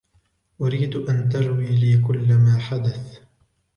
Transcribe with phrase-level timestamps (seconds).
[0.61, 3.19] أريد أن تروي لي كلّ ما حدث.